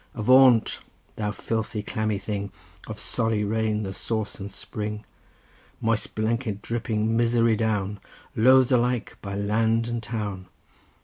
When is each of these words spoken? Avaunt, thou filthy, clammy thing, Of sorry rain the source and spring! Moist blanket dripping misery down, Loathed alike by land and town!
Avaunt, 0.15 0.79
thou 1.15 1.29
filthy, 1.29 1.83
clammy 1.83 2.17
thing, 2.17 2.51
Of 2.87 2.99
sorry 2.99 3.43
rain 3.43 3.83
the 3.83 3.93
source 3.93 4.39
and 4.39 4.51
spring! 4.51 5.05
Moist 5.79 6.15
blanket 6.15 6.63
dripping 6.63 7.15
misery 7.15 7.55
down, 7.55 7.99
Loathed 8.35 8.71
alike 8.71 9.15
by 9.21 9.35
land 9.35 9.87
and 9.87 10.01
town! 10.01 10.47